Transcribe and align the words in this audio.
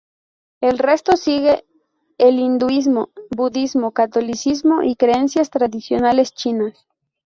El 0.61 0.79
resto 0.79 1.15
sigue 1.15 1.63
el 2.17 2.39
hinduismo, 2.39 3.11
budismo, 3.29 3.91
catolicismo 3.91 4.81
y 4.81 4.95
creencias 4.95 5.51
tradicionales 5.51 6.33
chinas. 6.33 6.87